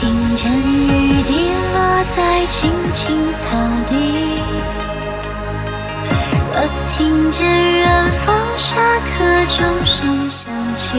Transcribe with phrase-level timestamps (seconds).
[0.00, 3.48] 听见雨滴落在青青草
[3.88, 3.96] 地，
[6.54, 6.56] 我
[6.86, 7.44] 听见
[7.80, 10.96] 远方下课钟声响起。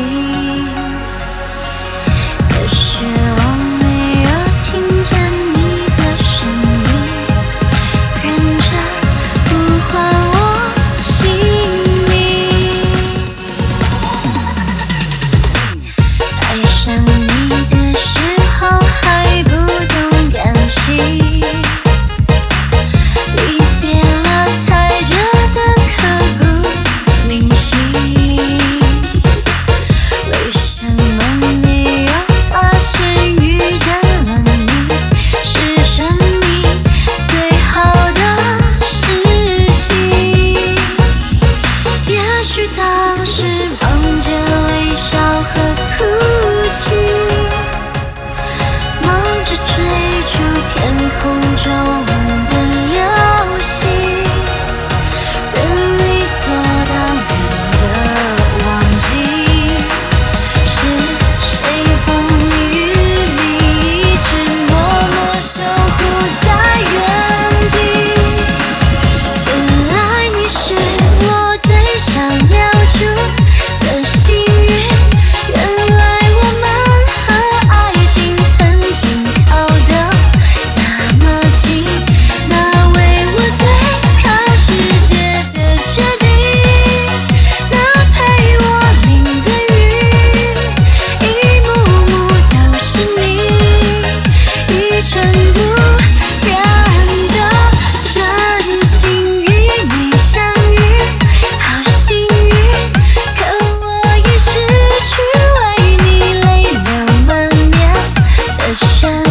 [108.81, 109.28] 我想。